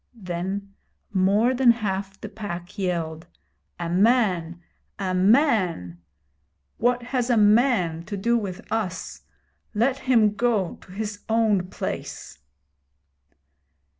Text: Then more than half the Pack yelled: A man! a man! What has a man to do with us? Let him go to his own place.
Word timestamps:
Then 0.15 0.73
more 1.13 1.53
than 1.53 1.69
half 1.69 2.19
the 2.19 2.27
Pack 2.27 2.75
yelled: 2.79 3.27
A 3.79 3.87
man! 3.87 4.59
a 4.97 5.13
man! 5.13 6.01
What 6.79 7.03
has 7.03 7.29
a 7.29 7.37
man 7.37 8.01
to 8.05 8.17
do 8.17 8.35
with 8.35 8.61
us? 8.71 9.21
Let 9.75 9.99
him 9.99 10.33
go 10.33 10.79
to 10.81 10.91
his 10.91 11.19
own 11.29 11.67
place. 11.67 12.39